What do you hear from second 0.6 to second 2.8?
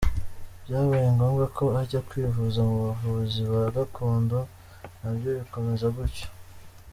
Byabaye ngombwa ko ajya kwivuza mu